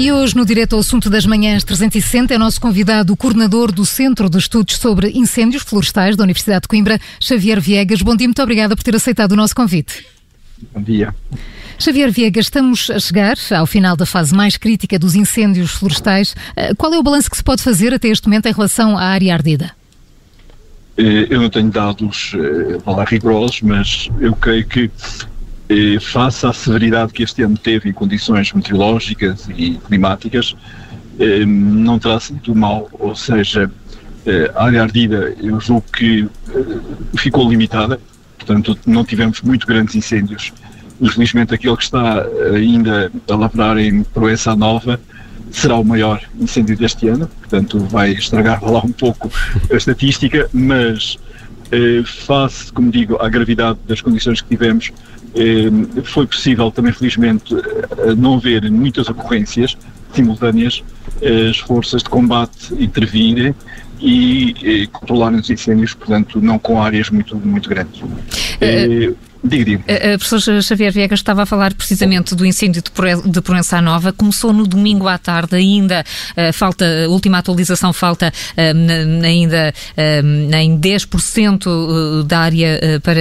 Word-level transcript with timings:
E 0.00 0.12
hoje, 0.12 0.36
no 0.36 0.46
Direto 0.46 0.74
ao 0.74 0.78
Assunto 0.78 1.10
das 1.10 1.26
Manhãs 1.26 1.64
360, 1.64 2.32
é 2.32 2.38
nosso 2.38 2.60
convidado 2.60 3.12
o 3.12 3.16
coordenador 3.16 3.72
do 3.72 3.84
Centro 3.84 4.30
de 4.30 4.38
Estudos 4.38 4.76
sobre 4.76 5.10
Incêndios 5.10 5.64
Florestais 5.64 6.14
da 6.14 6.22
Universidade 6.22 6.62
de 6.62 6.68
Coimbra, 6.68 7.00
Xavier 7.18 7.60
Viegas. 7.60 8.00
Bom 8.00 8.14
dia, 8.14 8.28
muito 8.28 8.40
obrigada 8.40 8.76
por 8.76 8.84
ter 8.84 8.94
aceitado 8.94 9.32
o 9.32 9.36
nosso 9.36 9.56
convite. 9.56 10.06
Bom 10.72 10.80
dia. 10.80 11.12
Xavier 11.80 12.12
Viegas, 12.12 12.46
estamos 12.46 12.88
a 12.90 13.00
chegar 13.00 13.36
ao 13.50 13.66
final 13.66 13.96
da 13.96 14.06
fase 14.06 14.32
mais 14.32 14.56
crítica 14.56 15.00
dos 15.00 15.16
incêndios 15.16 15.72
florestais. 15.72 16.32
Eh, 16.54 16.74
qual 16.76 16.94
é 16.94 16.98
o 17.00 17.02
balanço 17.02 17.28
que 17.28 17.36
se 17.36 17.42
pode 17.42 17.60
fazer 17.60 17.92
até 17.92 18.06
este 18.06 18.28
momento 18.28 18.46
em 18.46 18.52
relação 18.52 18.96
à 18.96 19.02
área 19.02 19.34
ardida? 19.34 19.72
Eh, 20.96 21.26
eu 21.28 21.40
não 21.40 21.50
tenho 21.50 21.70
dados 21.72 22.34
uh, 22.34 23.04
rigorosos, 23.04 23.62
mas 23.62 24.08
eu 24.20 24.36
creio 24.36 24.64
que 24.64 24.88
eh, 25.68 25.98
face 26.00 26.46
à 26.46 26.52
severidade 26.52 27.12
que 27.12 27.22
este 27.22 27.42
ano 27.42 27.56
teve 27.56 27.90
em 27.90 27.92
condições 27.92 28.52
meteorológicas 28.52 29.48
e 29.54 29.78
climáticas, 29.86 30.56
eh, 31.18 31.44
não 31.44 31.98
terá 31.98 32.18
sido 32.20 32.54
mal, 32.54 32.88
ou 32.92 33.14
seja, 33.14 33.70
eh, 34.24 34.50
a 34.54 34.64
área 34.64 34.82
ardida 34.82 35.34
eu 35.40 35.60
julgo 35.60 35.84
que 35.92 36.28
eh, 36.50 37.18
ficou 37.18 37.48
limitada, 37.48 38.00
portanto 38.36 38.78
não 38.86 39.04
tivemos 39.04 39.42
muito 39.42 39.66
grandes 39.66 39.94
incêndios. 39.94 40.52
Infelizmente 41.00 41.54
aquele 41.54 41.76
que 41.76 41.82
está 41.84 42.26
ainda 42.54 43.12
a 43.28 43.36
lavrar 43.36 43.78
em 43.78 44.02
Proença 44.02 44.56
Nova 44.56 45.00
será 45.50 45.76
o 45.76 45.84
maior 45.84 46.20
incêndio 46.38 46.76
deste 46.76 47.08
ano, 47.08 47.28
portanto 47.40 47.78
vai 47.78 48.12
estragar 48.12 48.64
lá 48.64 48.80
um 48.84 48.92
pouco 48.92 49.30
a 49.70 49.76
estatística, 49.76 50.48
mas 50.52 51.18
eh, 51.70 52.02
face, 52.04 52.72
como 52.72 52.90
digo, 52.90 53.16
à 53.20 53.28
gravidade 53.28 53.78
das 53.86 54.00
condições 54.00 54.40
que 54.40 54.48
tivemos, 54.48 54.90
foi 56.04 56.26
possível 56.26 56.70
também, 56.70 56.92
felizmente, 56.92 57.54
eh, 57.54 58.14
não 58.16 58.36
haver 58.36 58.70
muitas 58.70 59.08
ocorrências 59.08 59.76
simultâneas, 60.12 60.82
as 61.50 61.58
forças 61.58 62.02
de 62.02 62.08
combate 62.08 62.74
intervirem 62.74 63.54
e, 64.00 64.88
controlarem 64.92 65.38
os 65.38 65.50
incêndios, 65.50 65.94
portanto, 65.94 66.40
não 66.40 66.58
com 66.58 66.80
áreas 66.80 67.10
muito, 67.10 67.36
muito 67.36 67.68
grandes. 67.68 68.00
Uh, 68.00 69.16
A 70.14 70.18
professora 70.18 70.62
Xavier 70.62 70.92
Viegas 70.92 71.20
estava 71.20 71.42
a 71.42 71.46
falar 71.46 71.72
precisamente 71.74 72.34
do 72.34 72.44
incêndio 72.44 72.82
de 72.82 73.40
Proença 73.40 73.80
Nova. 73.80 74.12
Começou 74.12 74.52
no 74.52 74.66
domingo 74.66 75.08
à 75.08 75.16
tarde, 75.16 75.56
ainda 75.56 76.04
uh, 76.36 76.52
falta, 76.52 76.84
última 77.08 77.38
atualização 77.38 77.92
falta 77.92 78.32
uh, 78.32 79.24
ainda 79.24 79.72
uh, 79.96 80.54
em 80.56 80.78
10% 80.78 82.24
da 82.24 82.40
área 82.40 83.00
para, 83.02 83.20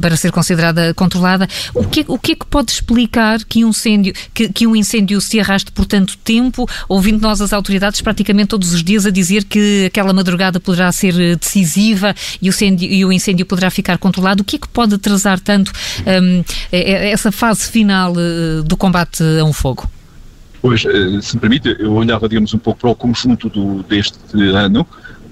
para 0.00 0.16
ser 0.16 0.32
considerada 0.32 0.92
controlada. 0.94 1.48
O 1.74 1.84
que, 1.84 2.04
o 2.08 2.18
que 2.18 2.32
é 2.32 2.34
que 2.34 2.46
pode 2.46 2.72
explicar 2.72 3.44
que 3.44 3.64
um, 3.64 3.70
incêndio, 3.70 4.12
que, 4.34 4.48
que 4.48 4.66
um 4.66 4.74
incêndio 4.74 5.20
se 5.20 5.38
arraste 5.38 5.70
por 5.70 5.86
tanto 5.86 6.16
tempo, 6.18 6.68
ouvindo 6.88 7.20
nós 7.20 7.40
as 7.40 7.52
autoridades 7.52 8.00
praticamente 8.00 8.48
todos 8.48 8.72
os 8.72 8.82
dias 8.82 9.06
a 9.06 9.10
dizer 9.10 9.44
que 9.44 9.86
aquela 9.86 10.12
madrugada 10.12 10.58
poderá 10.58 10.90
ser 10.90 11.36
decisiva 11.36 12.14
e 12.40 12.48
o 12.48 12.50
incêndio, 12.50 12.90
e 12.90 13.04
o 13.04 13.12
incêndio 13.12 13.46
poderá 13.46 13.70
ficar 13.70 13.98
controlado? 13.98 14.42
O 14.42 14.44
que 14.44 14.56
é 14.56 14.58
que 14.58 14.68
pode 14.68 14.94
atrasar 14.94 15.38
tanto 15.38 15.67
um, 16.22 16.44
é, 16.72 16.92
é 16.92 17.10
essa 17.10 17.32
fase 17.32 17.68
final 17.70 18.12
uh, 18.12 18.62
do 18.62 18.76
combate 18.76 19.22
a 19.22 19.44
um 19.44 19.52
fogo? 19.52 19.88
Pois, 20.60 20.84
eh, 20.84 21.20
se 21.22 21.36
me 21.36 21.40
permite, 21.40 21.76
eu 21.78 21.92
olhava, 21.94 22.28
digamos, 22.28 22.52
um 22.52 22.58
pouco 22.58 22.80
para 22.80 22.90
o 22.90 22.94
conjunto 22.94 23.48
do, 23.48 23.82
deste 23.84 24.18
ano. 24.50 24.86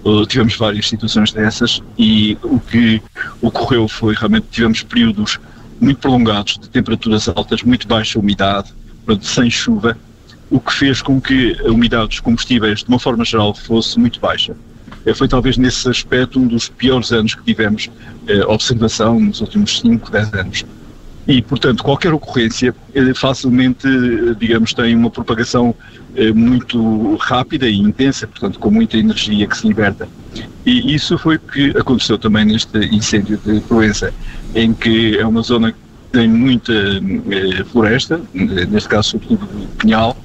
Uh, 0.04 0.24
tivemos 0.24 0.56
várias 0.56 0.88
situações 0.88 1.32
dessas 1.32 1.82
e 1.98 2.38
o 2.44 2.60
que 2.60 3.02
ocorreu 3.42 3.88
foi 3.88 4.14
realmente 4.14 4.46
tivemos 4.52 4.84
períodos 4.84 5.40
muito 5.80 5.98
prolongados 5.98 6.58
de 6.58 6.68
temperaturas 6.68 7.28
altas, 7.28 7.64
muito 7.64 7.88
baixa 7.88 8.16
umidade, 8.16 8.72
sem 9.20 9.50
chuva, 9.50 9.98
o 10.48 10.60
que 10.60 10.72
fez 10.72 11.02
com 11.02 11.20
que 11.20 11.56
a 11.66 11.70
umidade 11.72 12.08
dos 12.08 12.20
combustíveis, 12.20 12.84
de 12.84 12.88
uma 12.88 13.00
forma 13.00 13.24
geral, 13.24 13.52
fosse 13.52 13.98
muito 13.98 14.20
baixa. 14.20 14.54
Eh, 15.06 15.14
foi 15.14 15.28
talvez 15.28 15.56
nesse 15.56 15.88
aspecto 15.88 16.38
um 16.40 16.48
dos 16.48 16.68
piores 16.68 17.12
anos 17.12 17.34
que 17.34 17.42
tivemos 17.44 17.88
eh, 18.26 18.44
observação 18.46 19.20
nos 19.20 19.40
últimos 19.40 19.78
5, 19.78 20.10
10 20.10 20.34
anos. 20.34 20.64
E, 21.28 21.42
portanto, 21.42 21.82
qualquer 21.82 22.12
ocorrência 22.12 22.74
eh, 22.92 23.14
facilmente, 23.14 23.86
digamos, 24.38 24.74
tem 24.74 24.94
uma 24.94 25.10
propagação 25.10 25.74
muito 26.34 27.16
rápida 27.16 27.68
e 27.68 27.76
intensa, 27.76 28.26
portanto, 28.26 28.58
com 28.58 28.70
muita 28.70 28.96
energia 28.96 29.46
que 29.46 29.54
se 29.54 29.68
liberta. 29.68 30.08
E 30.64 30.94
isso 30.94 31.18
foi 31.18 31.36
o 31.36 31.38
que 31.38 31.76
aconteceu 31.76 32.16
também 32.16 32.42
neste 32.46 32.78
incêndio 32.86 33.36
de 33.36 33.60
Proença, 33.60 34.14
em 34.54 34.72
que 34.72 35.18
é 35.18 35.26
uma 35.26 35.42
zona 35.42 35.72
que 35.72 35.78
tem 36.12 36.26
muita 36.26 36.72
floresta, 37.70 38.18
neste 38.32 38.88
caso, 38.88 39.10
sobretudo 39.10 39.46
pinhal, 39.76 40.16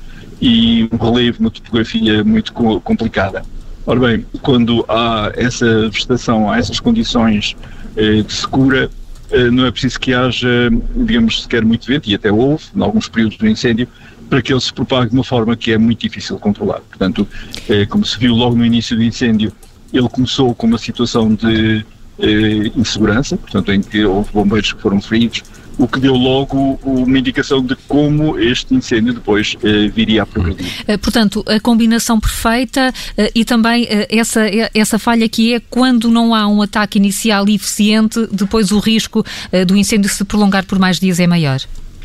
e 0.41 0.87
um 0.93 0.95
relevo, 0.95 1.41
uma 1.41 1.51
topografia 1.51 2.23
muito 2.23 2.53
complicada. 2.53 3.43
Ora 3.85 3.99
bem, 3.99 4.25
quando 4.41 4.85
há 4.87 5.31
essa 5.35 5.89
vegetação, 5.89 6.51
há 6.51 6.57
essas 6.57 6.79
condições 6.79 7.55
eh, 7.95 8.21
de 8.21 8.31
secura, 8.31 8.91
eh, 9.31 9.49
não 9.49 9.65
é 9.65 9.71
preciso 9.71 9.99
que 9.99 10.13
haja, 10.13 10.69
digamos, 10.95 11.41
sequer 11.43 11.65
muito 11.65 11.87
vento, 11.87 12.09
e 12.09 12.13
até 12.13 12.31
houve, 12.31 12.65
em 12.75 12.81
alguns 12.81 13.09
períodos 13.09 13.37
do 13.37 13.47
incêndio, 13.47 13.87
para 14.29 14.41
que 14.41 14.53
ele 14.53 14.61
se 14.61 14.71
propague 14.71 15.09
de 15.09 15.15
uma 15.15 15.23
forma 15.23 15.57
que 15.57 15.71
é 15.71 15.77
muito 15.77 15.99
difícil 15.99 16.35
de 16.35 16.41
controlar. 16.41 16.79
Portanto, 16.81 17.27
eh, 17.67 17.85
como 17.85 18.05
se 18.05 18.17
viu 18.19 18.33
logo 18.33 18.55
no 18.55 18.65
início 18.65 18.95
do 18.95 19.03
incêndio, 19.03 19.51
ele 19.91 20.07
começou 20.07 20.53
com 20.53 20.67
uma 20.67 20.77
situação 20.77 21.33
de 21.33 21.85
eh, 22.19 22.71
insegurança, 22.75 23.35
portanto, 23.35 23.71
em 23.71 23.81
que 23.81 24.05
houve 24.05 24.31
bombeiros 24.31 24.71
que 24.73 24.81
foram 24.81 25.01
feridos, 25.01 25.43
o 25.81 25.87
que 25.87 25.99
deu 25.99 26.13
logo 26.15 26.79
uma 26.83 27.17
indicação 27.17 27.65
de 27.65 27.75
como 27.87 28.37
este 28.37 28.75
incêndio 28.75 29.15
depois 29.15 29.57
eh, 29.63 29.87
viria 29.87 30.21
a 30.21 30.25
progredir. 30.27 30.67
Eh, 30.87 30.95
portanto, 30.95 31.43
a 31.47 31.59
combinação 31.59 32.19
perfeita 32.19 32.93
eh, 33.17 33.31
e 33.33 33.43
também 33.43 33.87
eh, 33.89 34.07
essa, 34.11 34.47
eh, 34.47 34.69
essa 34.75 34.99
falha 34.99 35.27
que 35.27 35.55
é 35.55 35.59
quando 35.59 36.11
não 36.11 36.35
há 36.35 36.47
um 36.47 36.61
ataque 36.61 36.99
inicial 36.99 37.49
eficiente, 37.49 38.27
depois 38.31 38.71
o 38.71 38.77
risco 38.77 39.25
eh, 39.51 39.65
do 39.65 39.75
incêndio 39.75 40.07
se 40.07 40.23
prolongar 40.23 40.65
por 40.65 40.77
mais 40.77 40.99
dias 40.99 41.19
é 41.19 41.25
maior 41.25 41.59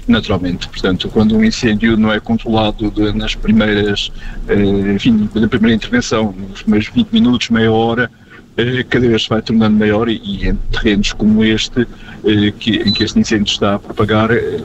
naturalmente. 0.08 0.68
Portanto, 0.68 1.08
quando 1.08 1.36
um 1.36 1.42
incêndio 1.42 1.96
não 1.96 2.12
é 2.12 2.20
controlado 2.20 2.92
de, 2.92 3.12
nas 3.12 3.34
primeiras, 3.34 4.12
enfim, 4.94 5.28
na 5.34 5.48
primeira 5.48 5.74
intervenção, 5.74 6.32
nos 6.48 6.62
primeiros 6.62 6.88
20 6.94 7.08
minutos, 7.10 7.50
meia 7.50 7.72
hora, 7.72 8.08
eh, 8.08 8.25
cada 8.88 9.06
vez 9.06 9.24
se 9.24 9.28
vai 9.28 9.42
tornando 9.42 9.76
maior 9.78 10.08
e, 10.08 10.48
em 10.48 10.56
terrenos 10.72 11.12
como 11.12 11.44
este, 11.44 11.86
eh, 12.24 12.52
que, 12.58 12.76
em 12.76 12.92
que 12.92 13.04
este 13.04 13.18
incêndio 13.18 13.50
está 13.50 13.74
a 13.74 13.78
propagar, 13.78 14.30
eh, 14.30 14.62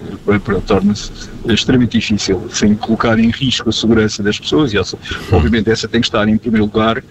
torna-se 0.65 1.11
extremamente 1.47 1.99
difícil, 1.99 2.47
sem 2.51 2.73
colocar 2.75 3.19
em 3.19 3.29
risco 3.29 3.69
a 3.69 3.71
segurança 3.71 4.23
das 4.23 4.39
pessoas, 4.39 4.73
e 4.73 4.77
essa, 4.77 4.97
obviamente 5.31 5.69
essa 5.69 5.87
tem 5.87 5.99
que 5.99 6.07
estar 6.07 6.27
em 6.27 6.37
primeiro 6.37 6.65
lugar 6.65 7.03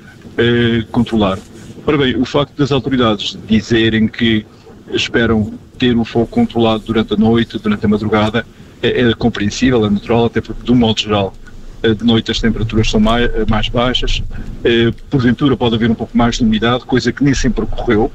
controlar. 0.91 1.39
Ora 1.87 1.99
bem, 1.99 2.17
o 2.17 2.25
facto 2.25 2.57
das 2.57 2.73
autoridades 2.73 3.37
dizerem 3.47 4.09
que 4.09 4.47
esperam 4.93 5.53
ter 5.79 5.97
o 5.97 6.05
fogo 6.05 6.27
controlado 6.27 6.85
durante 6.85 7.15
a 7.15 7.17
noite, 7.17 7.59
durante 7.59 7.85
a 7.85 7.89
madrugada, 7.89 8.47
é, 8.83 9.03
é 9.03 9.15
compreensível, 9.15 9.85
é 9.85 9.91
natural, 9.91 10.27
até 10.27 10.41
porque, 10.41 10.63
de 10.63 10.73
um 10.73 10.75
modo 10.75 11.01
geral, 11.01 11.35
eh, 11.43 11.50
de 11.89 12.05
noite 12.05 12.31
as 12.31 12.39
temperaturas 12.39 12.91
são 12.91 13.01
mais, 13.01 13.25
eh, 13.25 13.45
mais 13.49 13.69
baixas, 13.69 14.23
eh, 14.65 14.93
porventura 15.09 15.57
pode 15.57 15.75
haver 15.75 15.91
um 15.91 15.95
pouco 15.95 16.17
mais 16.17 16.37
de 16.37 16.45
umidade, 16.45 16.85
coisa 16.85 17.13
que 17.13 17.25
nem 17.25 17.35
sempre 17.35 17.65
ocorreu, 17.65 18.11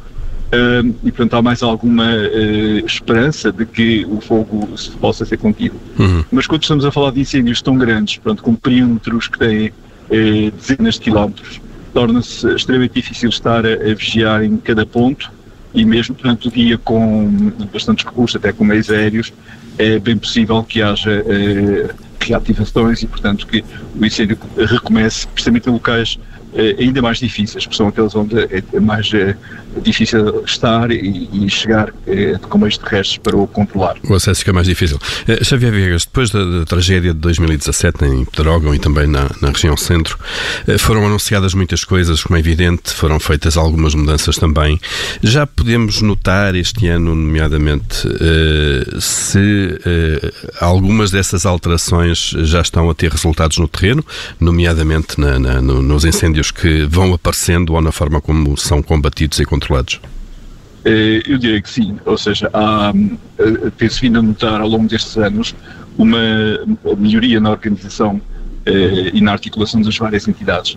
e 1.03 1.11
portanto 1.11 1.33
há 1.33 1.41
mais 1.41 1.61
alguma 1.61 2.07
esperança 2.85 3.51
de 3.51 3.65
que 3.65 4.05
o 4.05 4.21
fogo 4.21 4.69
possa 5.01 5.25
ser 5.25 5.35
contido. 5.35 5.75
Uhum. 5.99 6.23
Mas 6.31 6.47
quando 6.47 6.61
estamos 6.61 6.85
a 6.85 6.91
falar 6.91 7.11
de 7.11 7.19
incêndios 7.19 7.61
tão 7.61 7.77
grandes, 7.77 8.17
pronto, 8.17 8.41
com 8.41 8.55
perímetros 8.55 9.27
que 9.27 9.37
têm 9.37 9.73
dezenas 10.55 10.93
de 10.93 11.01
quilómetros, 11.01 11.59
torna-se 11.93 12.47
extremamente 12.55 12.93
difícil 12.93 13.27
estar 13.27 13.65
a, 13.65 13.73
a, 13.73 13.93
vigiar 13.95 14.43
em 14.45 14.55
cada 14.55 14.85
ponto 14.85 15.29
e 15.73 15.83
mesmo 15.83 16.15
durante 16.15 16.47
o 16.47 16.51
dia 16.51 16.77
com 16.77 17.51
bastantes 17.73 18.05
recursos, 18.05 18.37
até 18.37 18.53
com 18.53 18.63
meios 18.63 18.89
aéreos, 18.89 19.33
é 19.77 19.99
bem 19.99 20.17
possível 20.17 20.63
que 20.63 20.81
haja 20.81 21.21
reativações 22.27 23.01
e, 23.01 23.07
portanto, 23.07 23.47
que 23.47 23.63
o 23.99 24.05
incêndio 24.05 24.37
recomece 24.57 25.27
precisamente 25.27 25.69
em 25.69 25.73
locais 25.73 26.19
ainda 26.79 27.01
mais 27.01 27.17
difíceis, 27.17 27.65
porque 27.65 27.77
são 27.77 27.87
aqueles 27.87 28.15
onde 28.15 28.35
é 28.39 28.79
mais 28.79 29.11
eh, 29.13 29.35
difícil 29.81 30.43
estar 30.45 30.91
e, 30.91 31.49
chegar 31.49 31.93
eh, 32.07 32.37
com 32.41 32.57
meios 32.57 32.77
terrestres 32.77 33.17
para 33.17 33.35
o 33.35 33.47
controlar. 33.47 33.97
O 34.07 34.13
acesso 34.13 34.39
fica 34.39 34.53
mais 34.53 34.67
difícil. 34.67 34.99
Eh, 35.27 35.43
Xavier 35.43 35.71
Viegas, 35.71 36.05
depois 36.05 36.29
da, 36.29 36.43
da, 36.43 36.65
tragédia 36.65 37.13
de 37.13 37.19
2017 37.19 38.05
em 38.05 38.25
Pedrógão 38.25 38.73
e 38.73 38.79
também 38.79 39.07
na, 39.07 39.29
na 39.41 39.49
região 39.49 39.75
centro, 39.75 40.17
eh, 40.67 40.77
foram 40.77 41.05
anunciadas 41.05 41.53
muitas 41.53 41.83
coisas, 41.83 42.23
como 42.23 42.37
é 42.37 42.39
evidente, 42.39 42.93
foram 42.93 43.19
feitas 43.19 43.57
algumas 43.57 43.93
mudanças 43.93 44.37
também. 44.37 44.79
Já 45.21 45.45
podemos 45.45 46.01
notar 46.01 46.55
este 46.55 46.87
ano, 46.87 47.15
nomeadamente, 47.15 48.07
eh, 48.07 48.99
se 48.99 49.79
algumas 50.59 51.11
dessas 51.11 51.45
alterações 51.45 52.33
já 52.43 52.61
estão 52.61 52.89
a 52.89 52.93
ter 52.93 53.11
resultados 53.11 53.57
no 53.57 53.67
terreno, 53.67 54.03
nomeadamente 54.39 55.19
na, 55.19 55.39
na, 55.39 55.61
nos 55.61 56.05
incêndios 56.05 56.44
que 56.51 56.85
vão 56.85 57.13
aparecendo 57.13 57.73
ou 57.73 57.81
na 57.81 57.91
forma 57.91 58.21
como 58.21 58.57
são 58.57 58.81
combatidos 58.81 59.39
e 59.39 59.45
controlados? 59.45 59.99
Eh, 60.83 61.21
eu 61.27 61.37
diria 61.37 61.61
que 61.61 61.69
sim, 61.69 61.97
ou 62.05 62.17
seja, 62.17 62.49
eh, 62.53 63.71
tem-se 63.77 64.01
vindo 64.01 64.19
a 64.19 64.21
notar 64.21 64.61
ao 64.61 64.67
longo 64.67 64.87
destes 64.87 65.17
anos 65.17 65.55
uma 65.97 66.19
melhoria 66.97 67.39
na 67.39 67.51
organização 67.51 68.21
e 69.13 69.21
na 69.21 69.31
articulação 69.31 69.79
das 69.79 69.95
várias 69.95 70.27
entidades. 70.27 70.75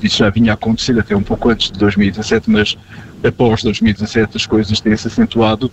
Isso 0.00 0.18
já 0.18 0.30
vinha 0.30 0.52
a 0.52 0.54
acontecer 0.54 0.98
até 0.98 1.14
um 1.14 1.22
pouco 1.22 1.50
antes 1.50 1.70
de 1.70 1.78
2017, 1.78 2.48
mas 2.48 2.78
após 3.22 3.62
2017 3.62 4.36
as 4.36 4.46
coisas 4.46 4.80
têm-se 4.80 5.08
acentuado, 5.08 5.70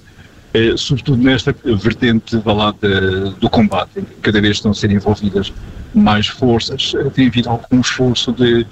sobretudo 0.77 1.21
nesta 1.21 1.55
vertente 1.63 2.37
balada 2.37 3.31
do 3.39 3.49
combate, 3.49 3.99
em 3.99 4.03
que 4.03 4.15
cada 4.21 4.41
vez 4.41 4.57
estão 4.57 4.71
a 4.71 4.73
ser 4.73 4.91
envolvidas 4.91 5.51
mais 5.93 6.27
forças, 6.27 6.93
tem 7.13 7.27
havido 7.27 7.49
algum 7.49 7.79
esforço 7.81 8.31
de 8.33 8.65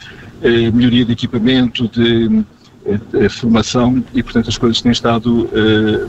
melhoria 0.73 1.05
de 1.05 1.13
equipamento, 1.13 1.87
de 1.87 2.43
formação 3.29 4.03
e, 4.13 4.23
portanto, 4.23 4.49
as 4.49 4.57
coisas 4.57 4.81
têm 4.81 4.91
estado 4.91 5.49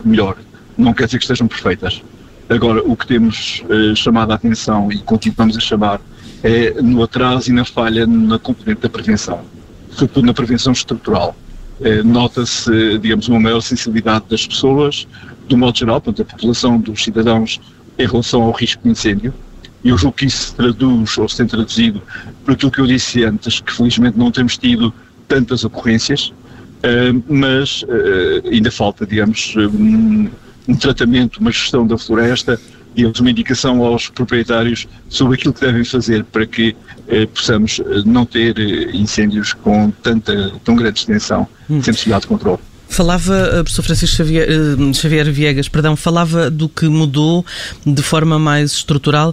melhor. 0.04 0.36
Não 0.76 0.92
quer 0.92 1.06
dizer 1.06 1.18
que 1.18 1.24
estejam 1.24 1.46
perfeitas. 1.46 2.02
Agora, 2.48 2.82
o 2.82 2.96
que 2.96 3.06
temos 3.06 3.62
chamado 3.94 4.32
a 4.32 4.34
atenção 4.34 4.90
e 4.90 4.98
continuamos 4.98 5.56
a 5.56 5.60
chamar 5.60 6.00
é 6.42 6.80
no 6.80 7.02
atraso 7.02 7.50
e 7.50 7.52
na 7.52 7.64
falha 7.64 8.06
na 8.06 8.38
componente 8.38 8.80
da 8.80 8.88
prevenção, 8.88 9.42
sobretudo 9.90 10.26
na 10.26 10.34
prevenção 10.34 10.72
estrutural. 10.72 11.36
Uh, 11.80 12.06
Nota-se, 12.06 12.98
digamos, 12.98 13.28
uma 13.28 13.40
maior 13.40 13.60
sensibilidade 13.60 14.26
das 14.28 14.46
pessoas, 14.46 15.08
do 15.48 15.56
modo 15.56 15.78
geral, 15.78 16.00
portanto, 16.00 16.26
a 16.28 16.32
população 16.32 16.78
dos 16.78 17.02
cidadãos 17.02 17.60
em 17.98 18.06
relação 18.06 18.42
ao 18.42 18.52
risco 18.52 18.82
de 18.82 18.90
incêndio. 18.90 19.34
E 19.82 19.88
eu 19.88 19.98
julgo 19.98 20.16
que 20.16 20.26
isso 20.26 20.48
se 20.48 20.54
traduz, 20.54 21.16
ou 21.16 21.28
se 21.28 21.38
tem 21.38 21.46
traduzido, 21.46 22.02
por 22.44 22.52
aquilo 22.52 22.70
que 22.70 22.80
eu 22.80 22.86
disse 22.86 23.24
antes, 23.24 23.60
que 23.60 23.72
felizmente 23.72 24.18
não 24.18 24.30
temos 24.30 24.56
tido 24.58 24.92
tantas 25.26 25.64
ocorrências, 25.64 26.32
Uh, 26.80 27.22
mas 27.28 27.82
uh, 27.82 28.48
ainda 28.50 28.70
falta, 28.70 29.06
digamos, 29.06 29.54
um, 29.56 30.30
tratamento, 30.76 31.38
uma 31.38 31.52
gestão 31.52 31.86
da 31.86 31.98
floresta, 31.98 32.58
digamos, 32.94 33.20
uma 33.20 33.30
indicação 33.30 33.82
aos 33.84 34.08
proprietários 34.08 34.86
sobre 35.08 35.36
aquilo 35.36 35.54
que 35.54 35.60
devem 35.60 35.84
fazer 35.84 36.24
para 36.24 36.46
que 36.46 36.76
uh, 37.08 37.26
possamos 37.28 37.80
não 38.04 38.24
ter 38.24 38.58
incêndios 38.94 39.52
com 39.52 39.90
tanta, 39.90 40.52
tão 40.64 40.76
grande 40.76 41.00
extensão, 41.00 41.46
hum. 41.68 41.82
sem 41.82 41.94
possibilidade 41.94 42.22
de 42.22 42.28
controle. 42.28 42.69
Falava, 42.90 43.62
professor 43.62 43.84
Francisco 43.84 44.16
Xavier, 44.16 44.48
Xavier 44.92 45.30
Viegas, 45.30 45.68
perdão, 45.68 45.94
falava 45.94 46.50
do 46.50 46.68
que 46.68 46.88
mudou 46.88 47.46
de 47.86 48.02
forma 48.02 48.36
mais 48.36 48.72
estrutural 48.72 49.32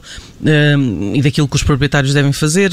e 1.14 1.22
daquilo 1.24 1.48
que 1.48 1.56
os 1.56 1.64
proprietários 1.64 2.14
devem 2.14 2.32
fazer. 2.32 2.72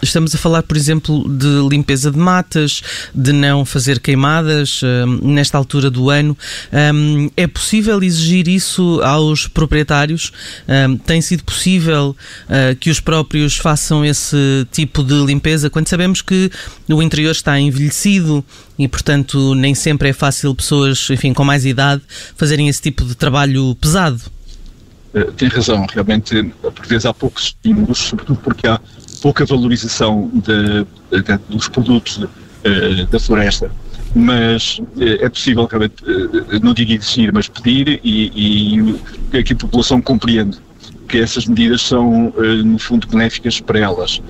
estamos 0.00 0.32
a 0.32 0.38
falar, 0.38 0.62
por 0.62 0.76
exemplo, 0.76 1.28
de 1.28 1.68
limpeza 1.68 2.12
de 2.12 2.16
matas, 2.16 2.80
de 3.12 3.32
não 3.32 3.64
fazer 3.64 3.98
queimadas 3.98 4.82
nesta 5.20 5.58
altura 5.58 5.90
do 5.90 6.08
ano. 6.08 6.38
é 7.36 7.46
possível 7.48 8.00
exigir 8.00 8.46
isso 8.46 9.00
aos 9.02 9.48
proprietários? 9.48 10.32
tem 11.04 11.20
sido 11.20 11.42
possível 11.42 12.16
que 12.78 12.88
os 12.88 13.00
próprios 13.00 13.56
façam 13.56 14.04
esse 14.04 14.66
tipo 14.70 15.02
de 15.02 15.14
limpeza 15.24 15.68
quando 15.68 15.88
sabemos 15.88 16.22
que 16.22 16.50
o 16.88 17.02
interior 17.02 17.32
está 17.32 17.58
envelhecido 17.58 18.44
e, 18.80 18.88
portanto, 18.88 19.54
nem 19.54 19.74
sempre 19.74 20.08
é 20.08 20.12
fácil 20.20 20.54
pessoas, 20.54 21.08
enfim, 21.10 21.32
com 21.32 21.42
mais 21.42 21.64
idade 21.64 22.02
fazerem 22.36 22.68
esse 22.68 22.82
tipo 22.82 23.04
de 23.06 23.14
trabalho 23.14 23.74
pesado? 23.76 24.20
Eh, 25.14 25.30
tem 25.34 25.48
razão, 25.48 25.86
realmente, 25.90 26.42
por 26.60 26.86
vezes 26.86 27.06
há 27.06 27.14
poucos 27.14 27.44
estímulos, 27.44 27.98
sobretudo 27.98 28.38
porque 28.40 28.66
há 28.68 28.78
pouca 29.22 29.46
valorização 29.46 30.30
de, 30.34 30.84
de, 31.22 31.38
dos 31.48 31.68
produtos 31.68 32.18
uh, 32.18 33.06
da 33.10 33.18
floresta. 33.18 33.70
Mas 34.14 34.78
uh, 34.78 35.24
é 35.24 35.28
possível, 35.28 35.66
realmente, 35.66 35.94
não 36.62 36.74
digo 36.74 36.92
exigir, 36.92 37.32
mas 37.32 37.48
pedir 37.48 37.98
e, 38.04 38.78
e 39.32 39.42
que 39.42 39.54
a 39.54 39.56
população 39.56 40.02
compreende 40.02 40.58
que 41.08 41.18
essas 41.18 41.46
medidas 41.46 41.82
são, 41.82 42.32
no 42.64 42.78
fundo, 42.78 43.08
benéficas 43.08 43.60
para 43.60 43.80
elas. 43.80 44.22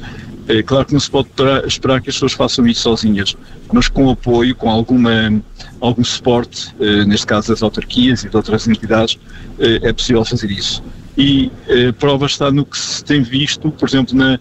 É 0.49 0.63
claro 0.63 0.87
que 0.87 0.93
não 0.93 1.01
se 1.01 1.11
pode 1.11 1.29
esperar 1.67 2.01
que 2.01 2.11
as 2.11 2.17
pessoas 2.17 2.33
façam 2.33 2.67
isso 2.67 2.83
sozinhas, 2.83 3.37
mas 3.73 3.89
com 3.89 4.11
apoio, 4.11 4.55
com 4.55 4.71
alguma, 4.71 5.43
algum 5.81 6.05
suporte, 6.05 6.75
eh, 6.81 7.05
neste 7.05 7.27
caso 7.27 7.49
das 7.49 7.63
autarquias 7.63 8.25
e 8.25 8.29
de 8.29 8.37
outras 8.37 8.67
entidades, 8.67 9.19
eh, 9.59 9.81
é 9.83 9.93
possível 9.93 10.25
fazer 10.25 10.51
isso. 10.51 10.83
E 11.17 11.51
eh, 11.69 11.93
prova 11.93 12.27
está 12.27 12.51
no 12.51 12.65
que 12.65 12.79
se 12.79 13.05
tem 13.05 13.23
visto, 13.23 13.71
por 13.71 13.89
exemplo, 13.89 14.17
na 14.17 14.39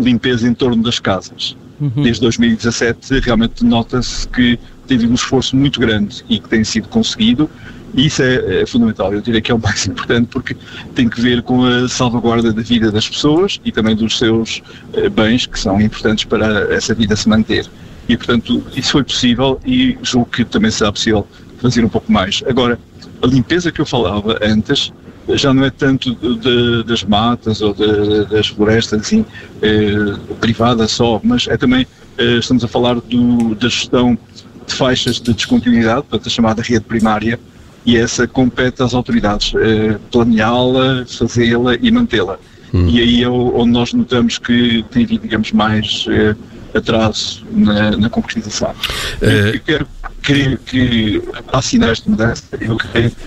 limpeza 0.00 0.48
em 0.48 0.52
torno 0.52 0.82
das 0.82 0.98
casas. 0.98 1.56
Uhum. 1.80 2.02
Desde 2.02 2.20
2017 2.22 3.20
realmente 3.20 3.64
nota-se 3.64 4.26
que 4.26 4.58
tem 4.86 5.06
um 5.06 5.14
esforço 5.14 5.54
muito 5.56 5.78
grande 5.78 6.24
e 6.28 6.40
que 6.40 6.48
tem 6.48 6.64
sido 6.64 6.88
conseguido 6.88 7.48
isso 7.96 8.22
é, 8.22 8.62
é, 8.62 8.66
fundamental, 8.66 9.12
eu 9.12 9.20
diria 9.20 9.40
que 9.40 9.52
é 9.52 9.54
o 9.54 9.58
mais 9.58 9.86
importante 9.88 10.28
porque 10.30 10.56
tem 10.94 11.08
que 11.08 11.20
ver 11.20 11.42
com 11.42 11.64
a 11.64 11.88
salvaguarda 11.88 12.52
da 12.52 12.62
vida 12.62 12.90
das 12.90 13.08
pessoas 13.08 13.60
e 13.64 13.70
também 13.70 13.94
dos 13.94 14.18
seus 14.18 14.62
eh, 14.94 15.08
bens 15.08 15.46
que 15.46 15.58
são 15.58 15.80
importantes 15.80 16.24
para 16.24 16.74
essa 16.74 16.94
vida 16.94 17.14
se 17.14 17.28
manter. 17.28 17.66
E, 18.08 18.16
portanto, 18.16 18.62
isso 18.76 18.92
foi 18.92 19.04
possível 19.04 19.60
e 19.64 19.96
julgo 20.02 20.28
que 20.30 20.44
também 20.44 20.70
será 20.70 20.92
possível 20.92 21.26
fazer 21.58 21.84
um 21.84 21.88
pouco 21.88 22.10
mais. 22.10 22.42
Agora, 22.46 22.78
a 23.22 23.26
limpeza 23.26 23.72
que 23.72 23.80
eu 23.80 23.86
falava 23.86 24.38
antes 24.42 24.92
já 25.30 25.54
não 25.54 25.64
é 25.64 25.70
tanto 25.70 26.14
de, 26.14 26.82
das 26.84 27.02
matas 27.02 27.62
ou 27.62 27.72
de, 27.72 28.26
das 28.26 28.48
florestas 28.48 29.00
assim, 29.00 29.24
eh, 29.62 30.16
privadas 30.40 30.90
só, 30.90 31.20
mas 31.24 31.46
é 31.48 31.56
também, 31.56 31.86
eh, 32.18 32.38
estamos 32.38 32.62
a 32.64 32.68
falar 32.68 32.96
do, 32.96 33.54
da 33.54 33.68
gestão 33.68 34.18
de 34.66 34.74
faixas 34.74 35.20
de 35.20 35.32
descontinuidade, 35.32 36.02
portanto 36.02 36.26
a 36.26 36.30
chamada 36.30 36.62
rede 36.62 36.84
primária, 36.84 37.38
e 37.84 37.96
essa 37.96 38.26
compete 38.26 38.82
às 38.82 38.94
autoridades 38.94 39.52
eh, 39.54 39.98
planeá-la, 40.10 41.04
fazê-la 41.06 41.76
e 41.76 41.90
mantê-la. 41.90 42.38
Hum. 42.72 42.88
E 42.88 43.00
aí 43.00 43.22
é 43.22 43.28
onde 43.28 43.70
nós 43.70 43.92
notamos 43.92 44.38
que 44.38 44.84
tem 44.90 45.04
havido, 45.04 45.22
digamos, 45.22 45.52
mais 45.52 46.06
eh, 46.08 46.34
atraso 46.76 47.44
na, 47.52 47.96
na 47.96 48.10
concretização. 48.10 48.74
É... 49.20 49.56
Eu 49.56 49.60
quero 49.60 49.86
crer 50.22 50.58
que 50.58 51.22
há 51.52 51.62
sinais 51.62 52.00
de 52.00 52.10
mudança, 52.10 52.44
eu 52.60 52.76
creio 52.76 53.10
que 53.10 53.18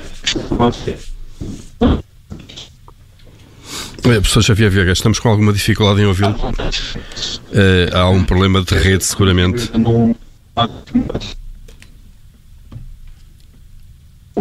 é, 4.03 4.21
professor 4.21 4.41
Xavier 4.41 4.71
Viegas, 4.71 4.99
estamos 4.99 5.19
com 5.19 5.27
alguma 5.27 5.51
dificuldade 5.51 6.01
em 6.01 6.05
ouvi-lo? 6.05 6.31
Uh, 6.31 7.93
há 7.93 8.09
um 8.09 8.23
problema 8.23 8.63
de 8.63 8.73
rede, 8.73 9.03
seguramente 9.03 9.69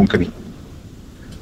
um 0.00 0.06
caminho. 0.06 0.32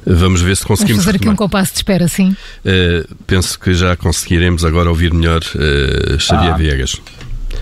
Vamos 0.05 0.41
ver 0.41 0.55
se 0.55 0.63
conseguimos. 0.63 1.03
Vamos 1.03 1.05
fazer 1.05 1.17
aqui 1.17 1.29
um 1.29 1.35
compasso 1.35 1.71
de 1.71 1.77
espera, 1.79 2.07
sim. 2.07 2.35
Uh, 2.63 3.15
penso 3.25 3.59
que 3.59 3.73
já 3.73 3.95
conseguiremos 3.95 4.63
agora 4.63 4.89
ouvir 4.89 5.11
melhor 5.11 5.41
uh, 5.41 6.19
Xavier 6.19 6.53
ah. 6.53 6.57
Viegas. 6.57 7.01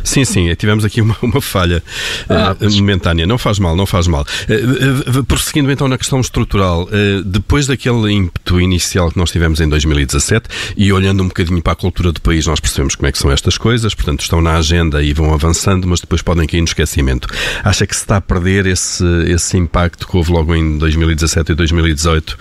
Sim, 0.04 0.26
sim, 0.26 0.54
tivemos 0.56 0.84
aqui 0.84 1.02
uma, 1.02 1.16
uma 1.24 1.42
falha 1.42 1.82
ah, 2.30 2.56
uh, 2.60 2.72
momentânea. 2.76 3.26
Não 3.26 3.38
faz 3.38 3.58
mal, 3.58 3.76
não 3.76 3.86
faz 3.86 4.08
mal. 4.08 4.26
Uh, 4.50 5.20
uh, 5.20 5.24
prosseguindo 5.24 5.72
então 5.72 5.88
na 5.88 5.98
questão 5.98 6.20
estrutural, 6.20 6.88
depois 7.26 7.68
daquele 7.68 8.12
ímpeto 8.12 8.60
inicial 8.60 9.12
que 9.12 9.18
nós 9.18 9.32
tivemos 9.32 9.62
em 9.62 9.70
2017 9.70 10.50
e 10.76 10.92
olhando 10.92 11.24
um 11.24 11.28
bocadinho 11.28 11.62
para 11.62 11.74
a 11.74 11.76
cultura 11.76 12.12
do 12.12 12.22
país, 12.22 12.46
nós 12.46 12.60
percebemos 12.60 12.96
como 12.96 13.08
é 13.08 13.12
que 13.12 13.18
são 13.18 13.32
estas 13.32 13.58
coisas, 13.58 13.94
portanto 13.94 14.22
estão 14.22 14.42
na 14.42 14.58
agenda 14.58 15.02
e 15.02 15.14
vão 15.14 15.34
avançando, 15.34 15.88
mas 15.88 16.02
depois 16.02 16.22
podem 16.22 16.46
cair 16.46 16.62
no 16.62 16.68
esquecimento. 16.68 17.28
Acha 17.64 17.88
que 17.88 17.96
se 17.96 18.02
está 18.02 18.18
a 18.18 18.22
perder 18.22 18.66
esse, 18.66 19.06
esse 19.28 19.58
impacto 19.58 20.08
que 20.08 20.18
houve 20.18 20.32
logo 20.32 20.54
em 20.56 20.78
2017 20.78 21.52
e 21.52 21.56
2018, 21.56 22.38